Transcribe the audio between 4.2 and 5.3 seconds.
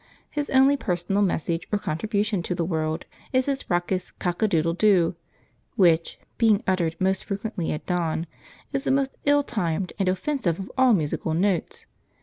a doodle doo,